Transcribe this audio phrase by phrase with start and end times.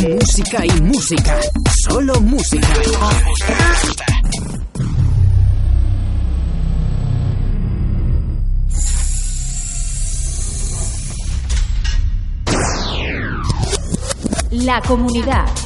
[0.00, 1.38] Música y música.
[1.88, 2.66] Solo música.
[14.50, 15.61] La comunidad.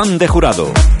[0.00, 0.99] Juan de Jurado.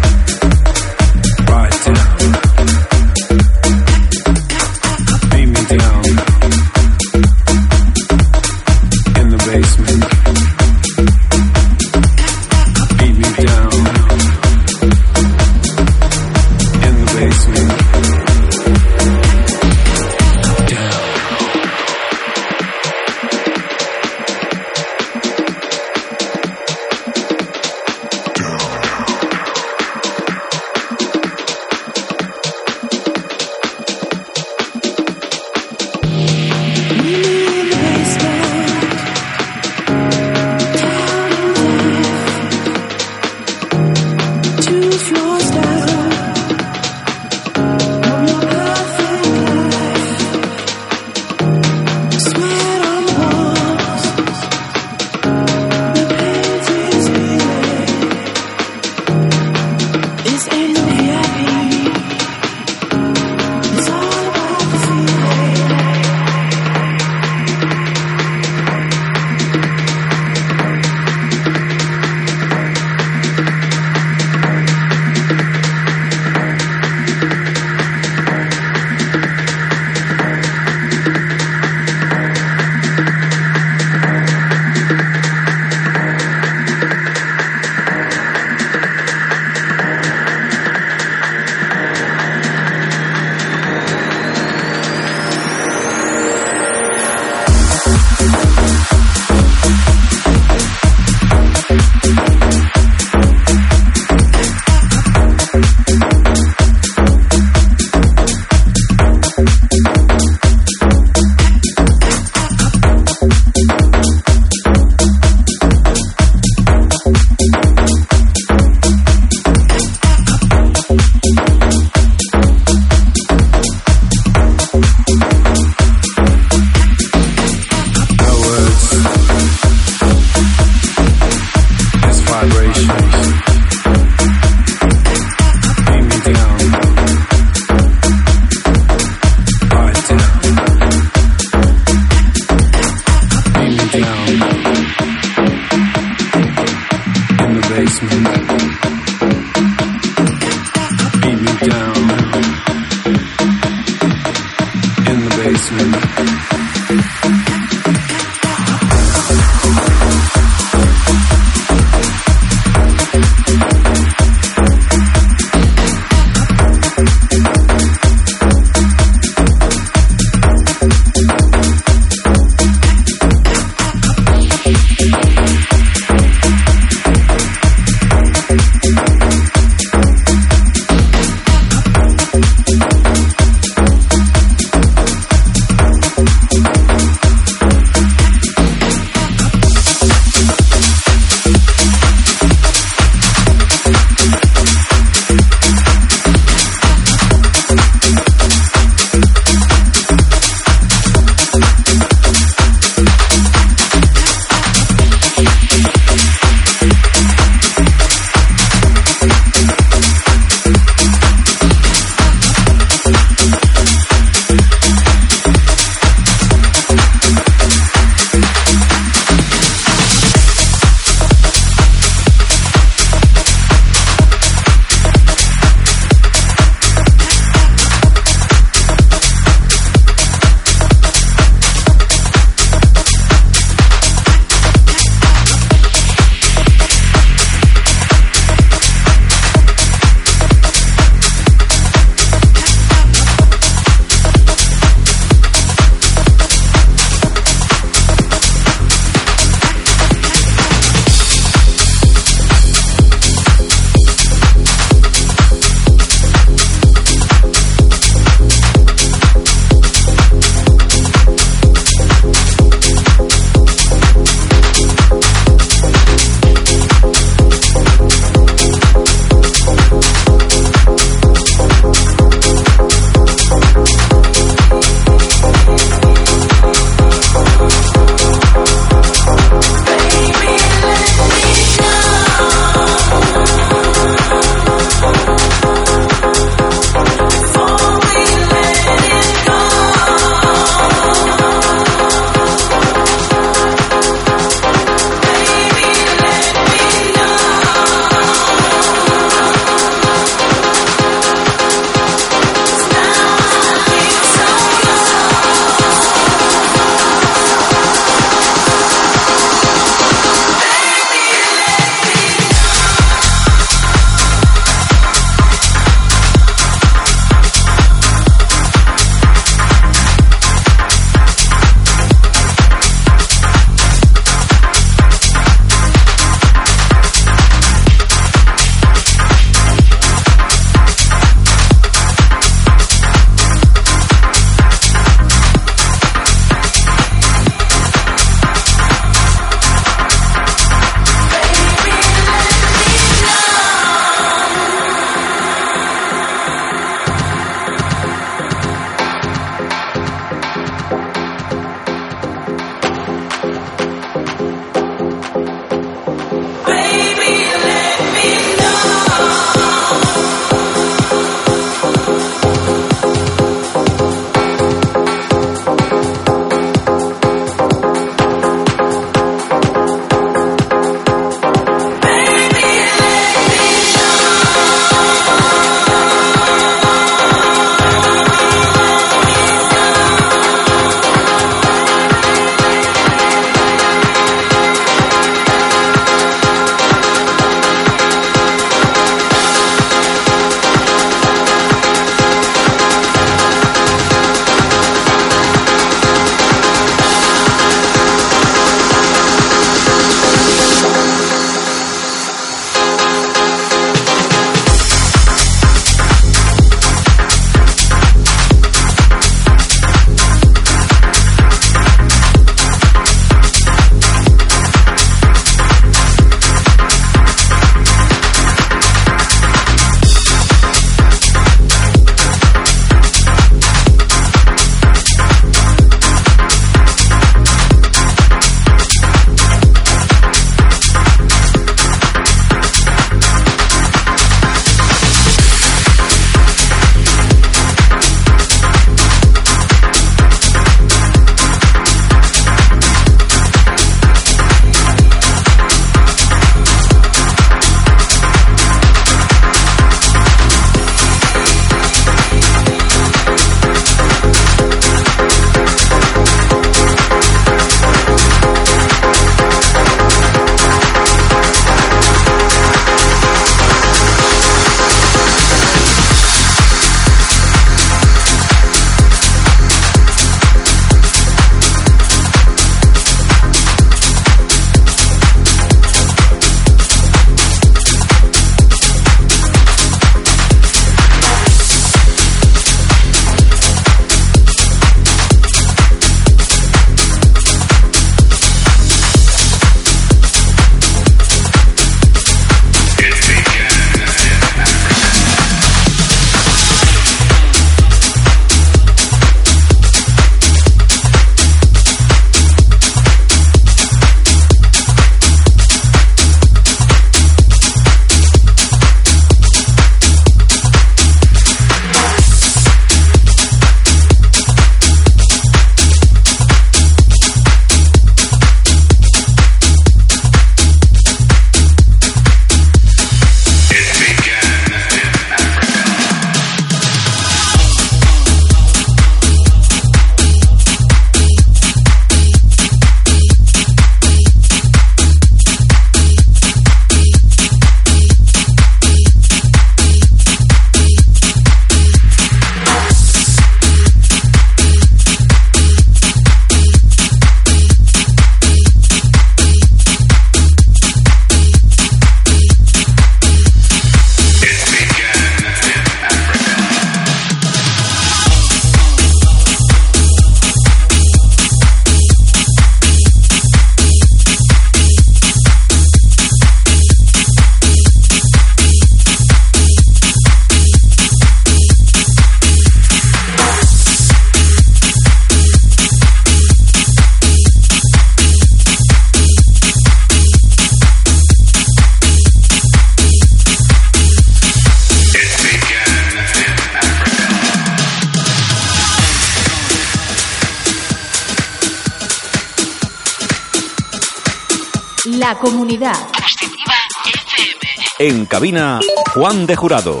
[598.04, 598.80] En cabina,
[599.14, 600.00] Juan de Jurado.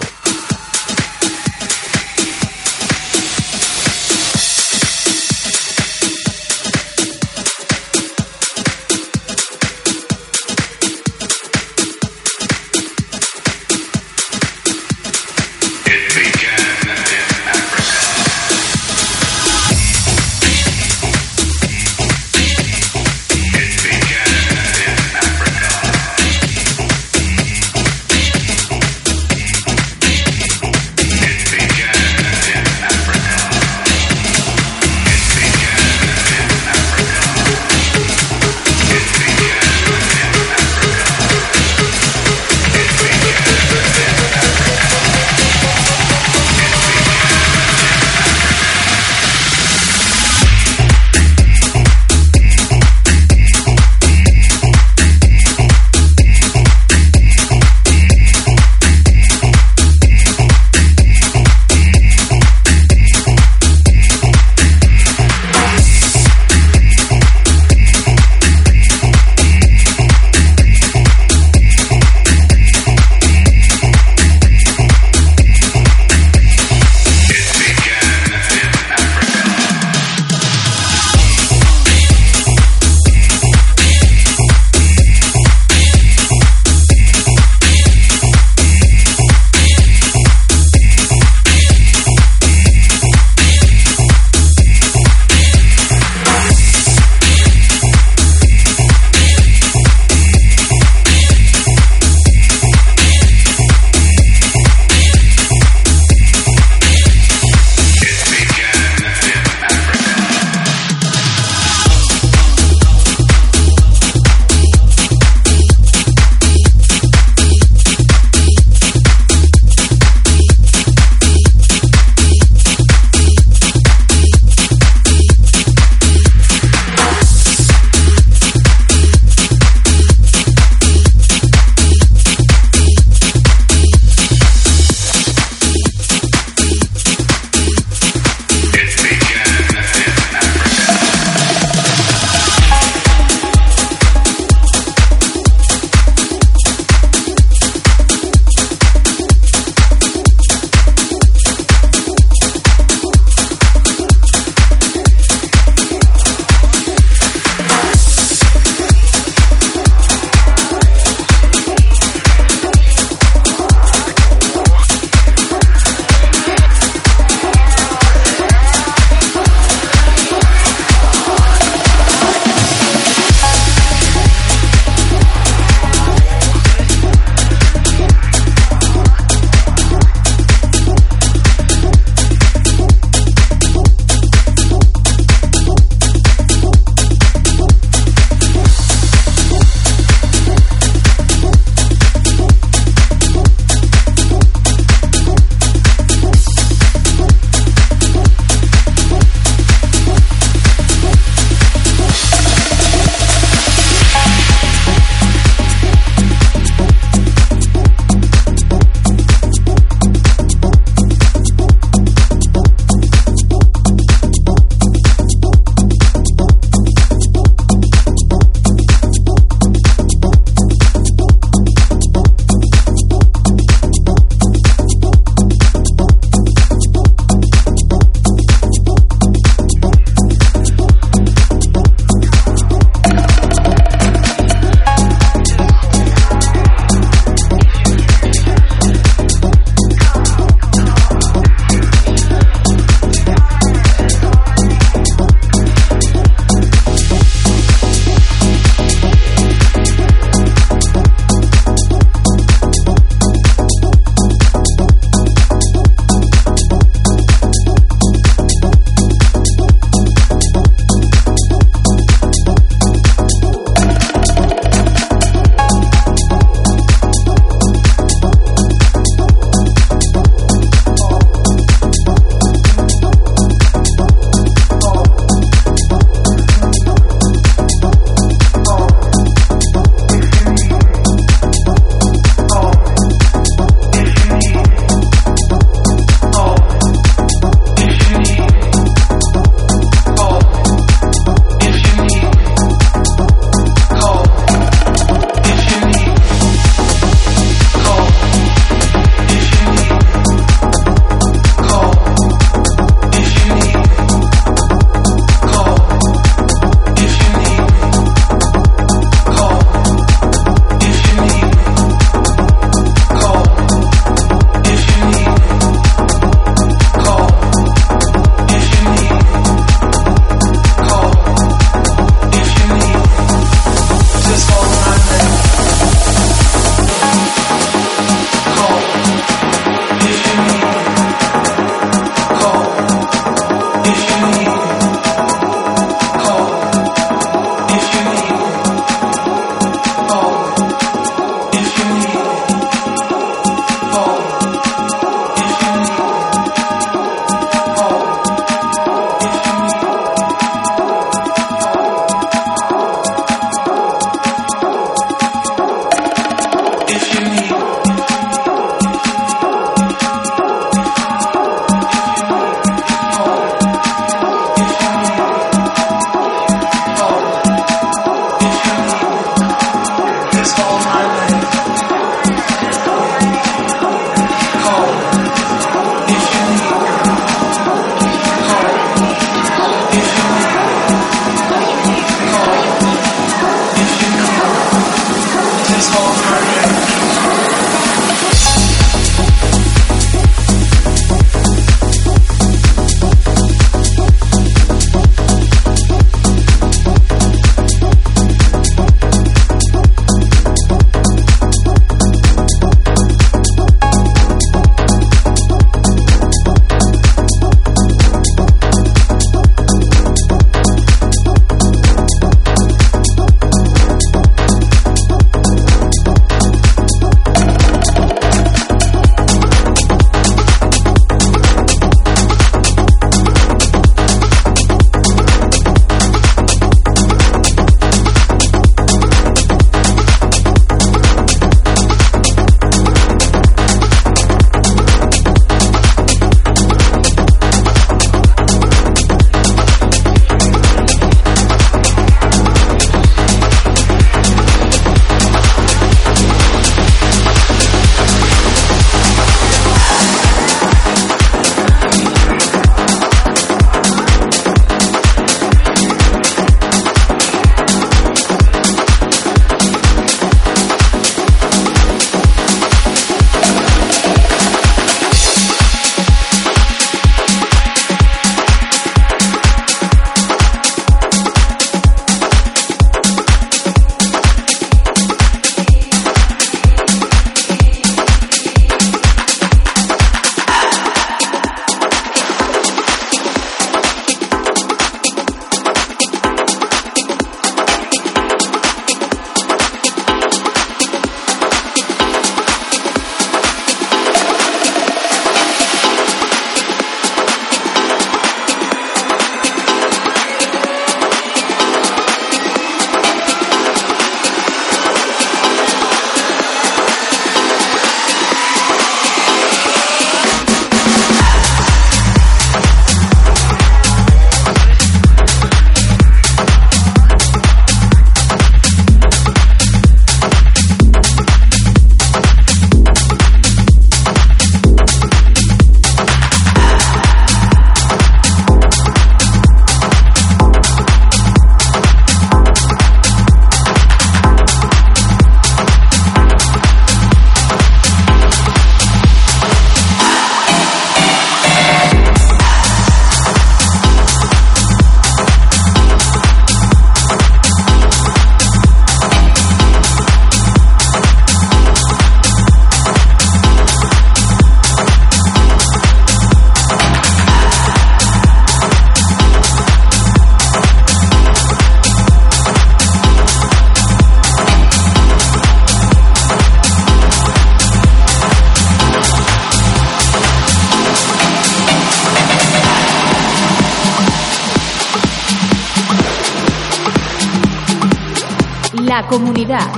[579.12, 579.70] Comunidad.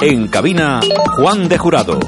[0.00, 0.80] En cabina,
[1.16, 2.00] Juan de Jurado.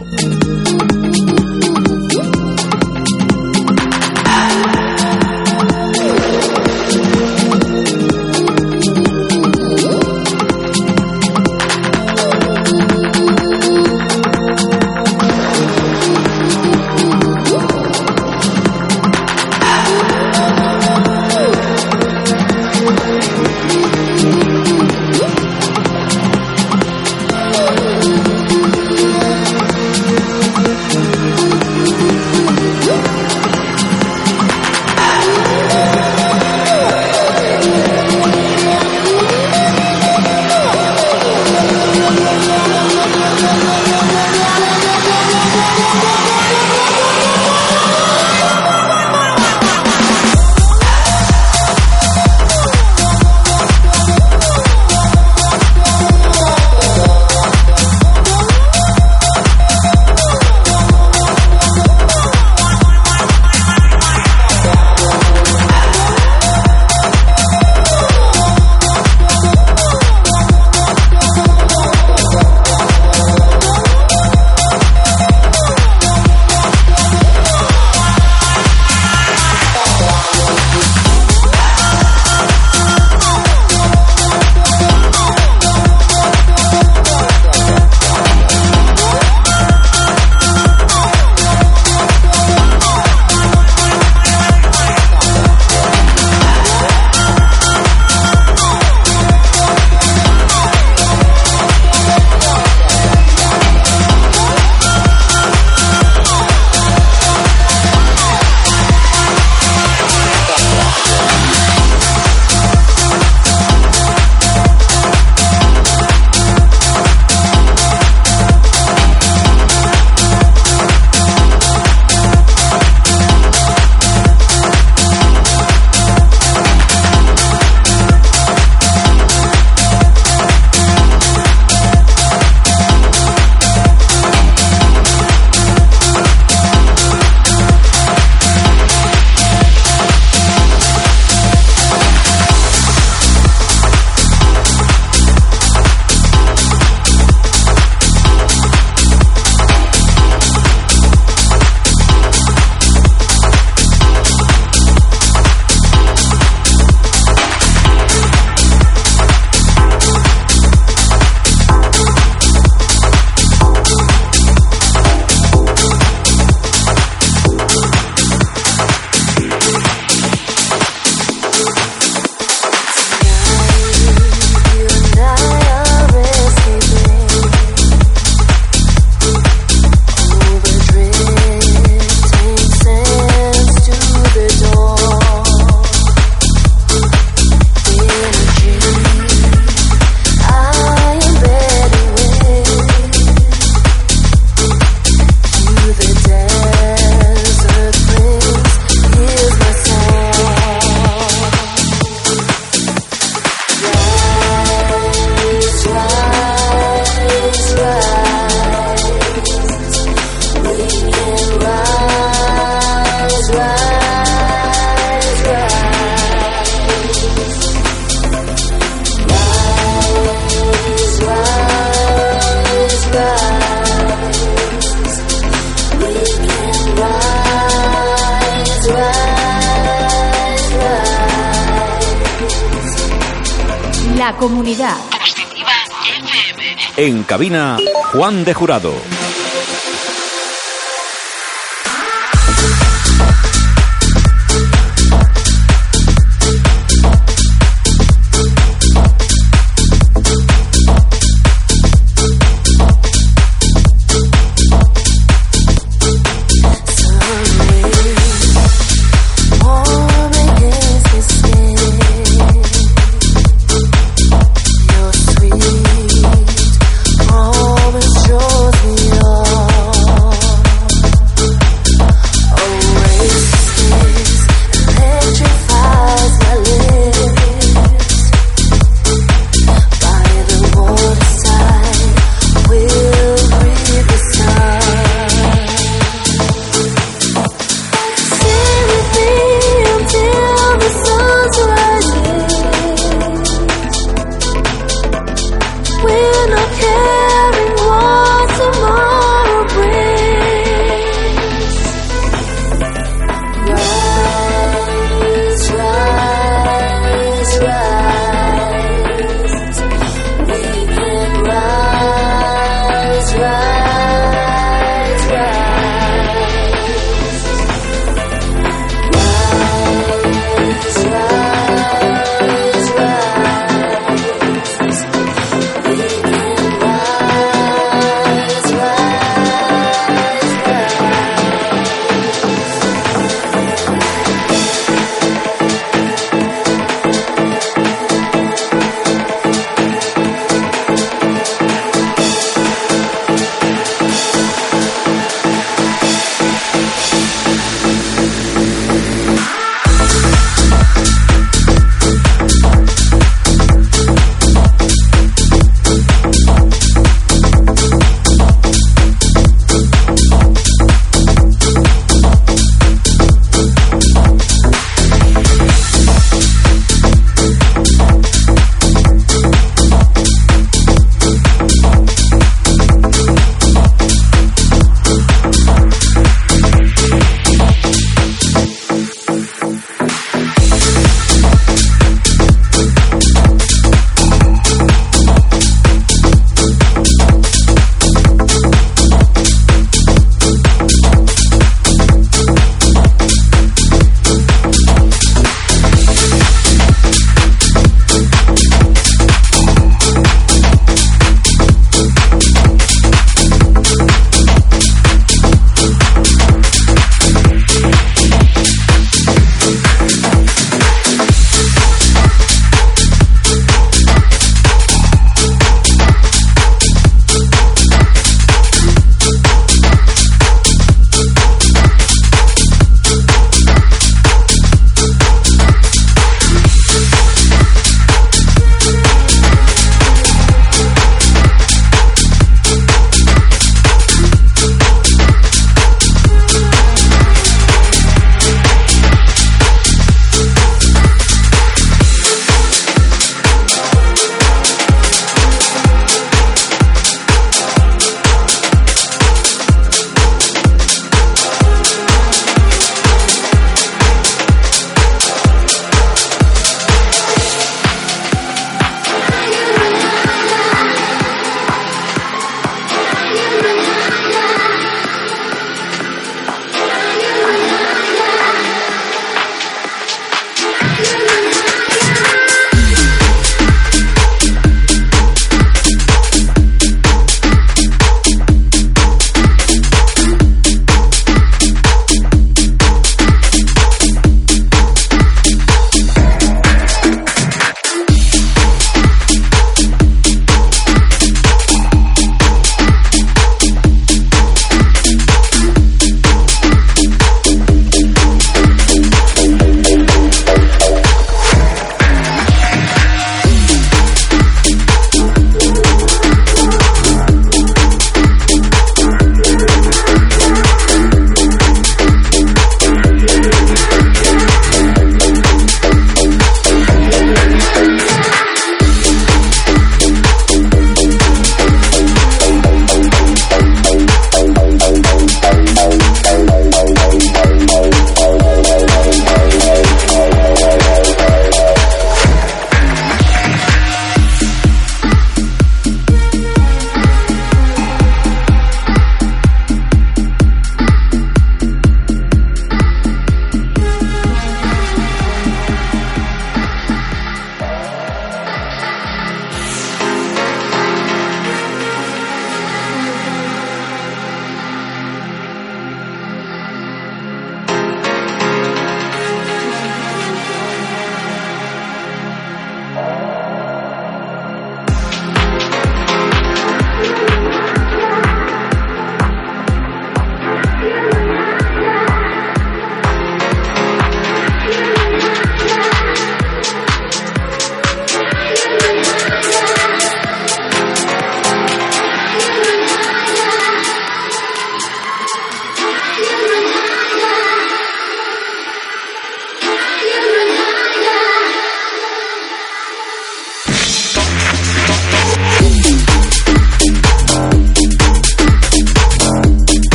[238.45, 239.18] De Jurado.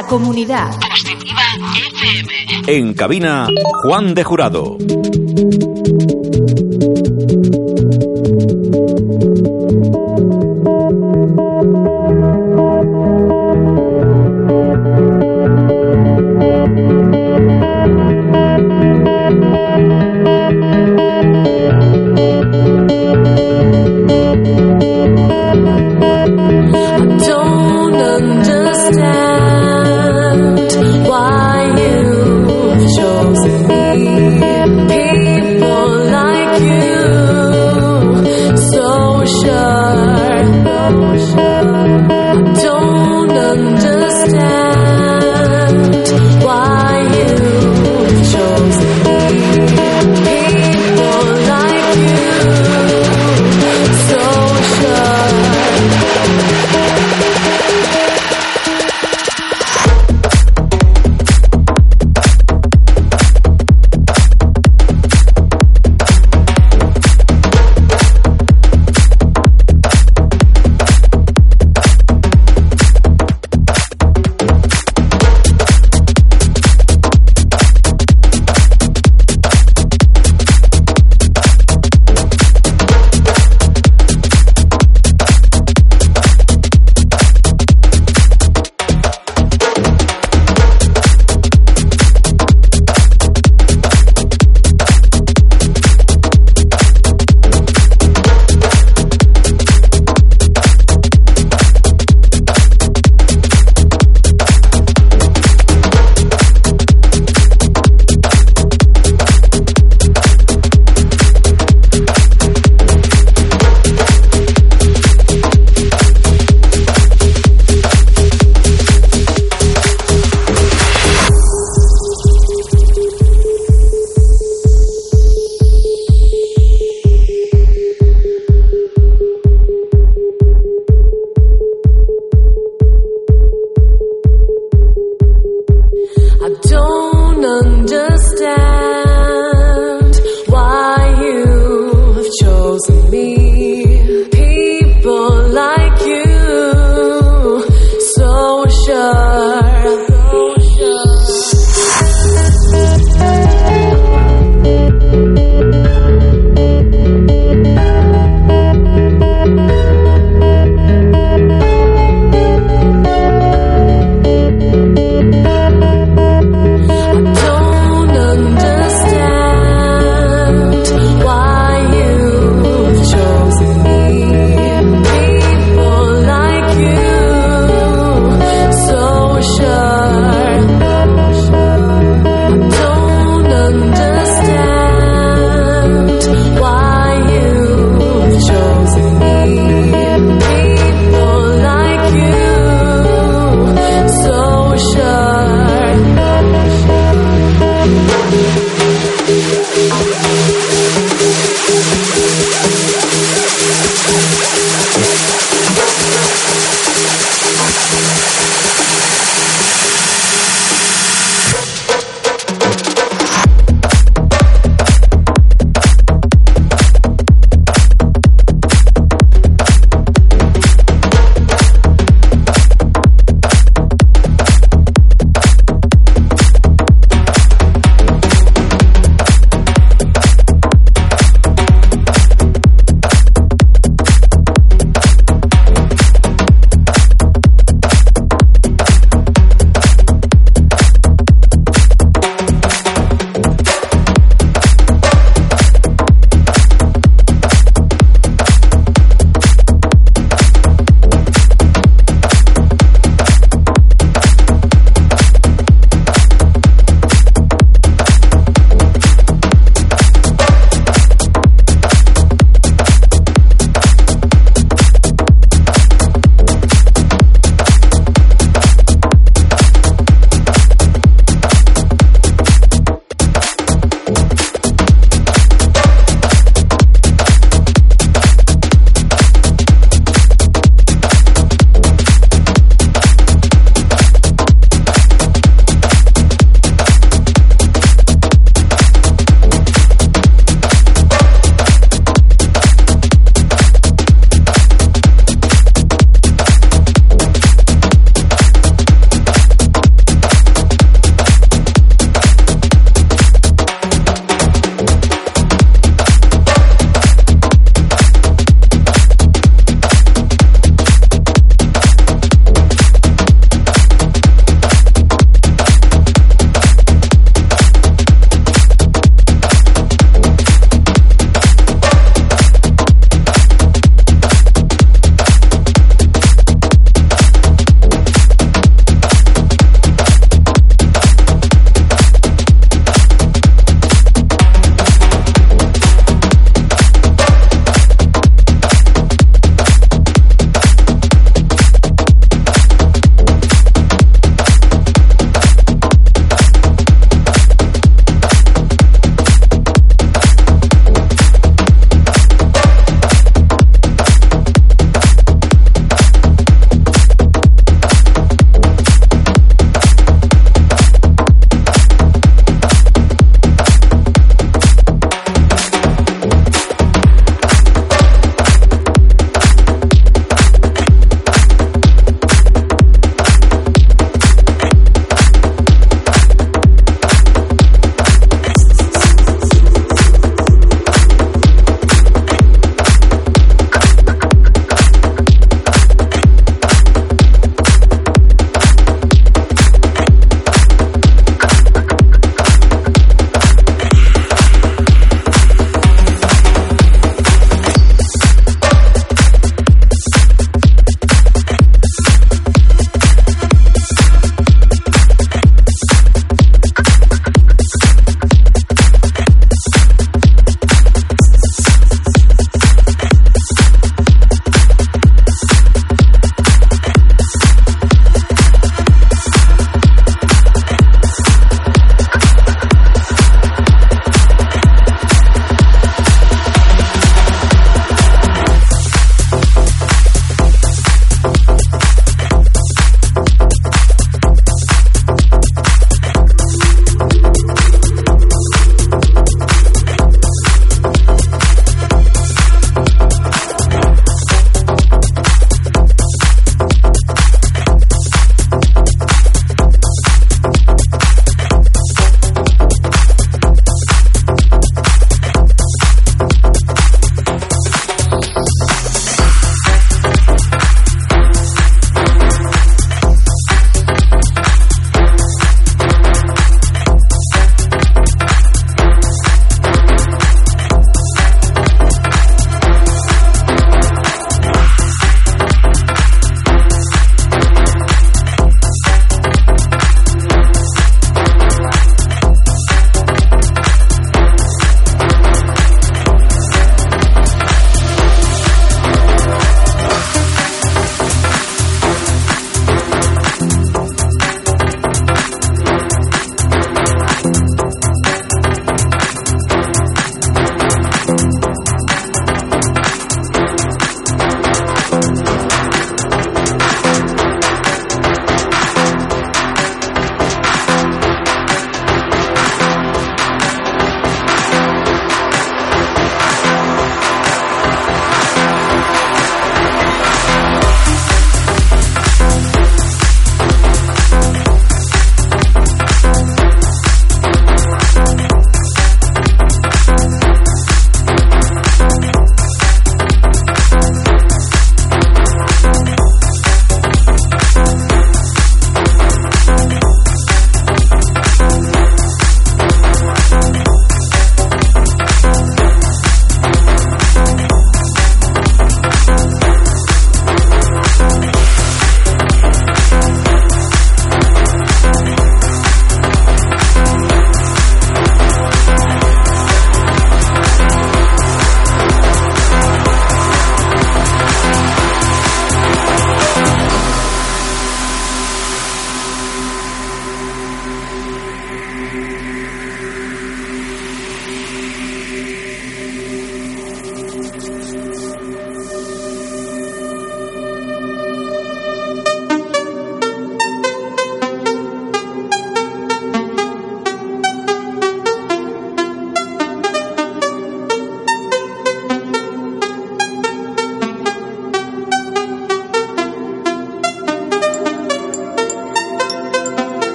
[0.00, 0.70] La comunidad.
[2.66, 3.48] En cabina,
[3.82, 4.78] Juan de Jurado.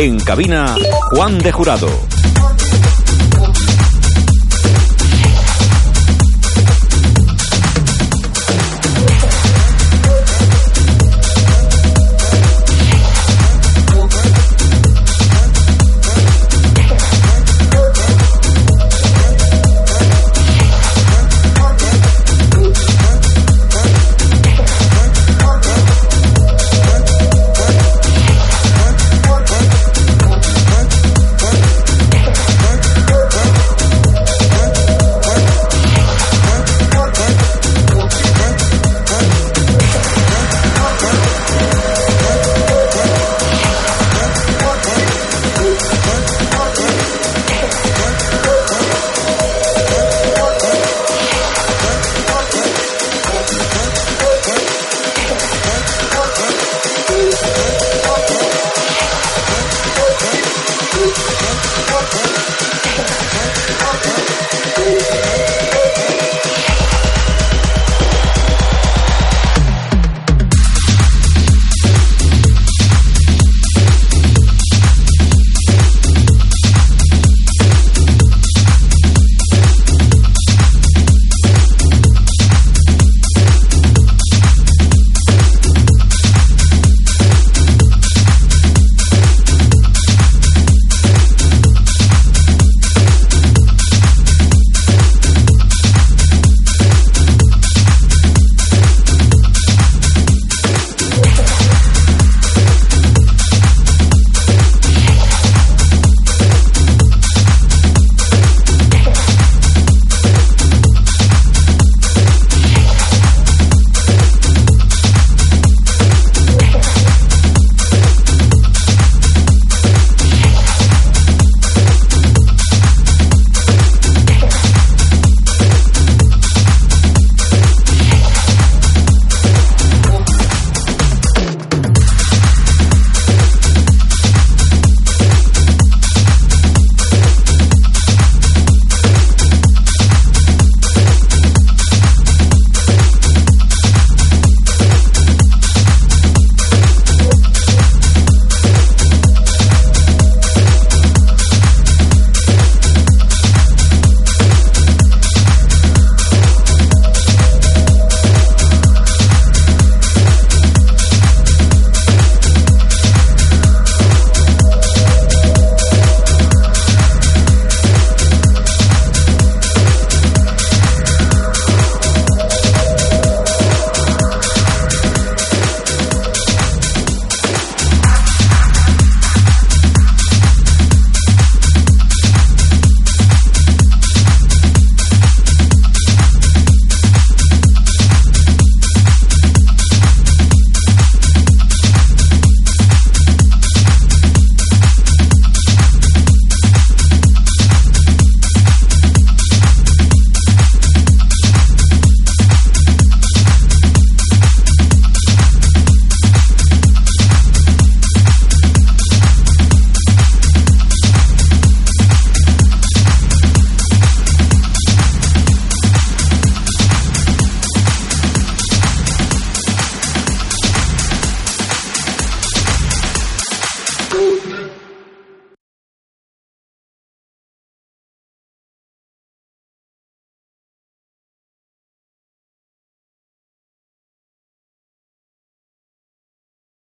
[0.00, 0.76] En cabina,
[1.10, 2.07] Juan de Jurado.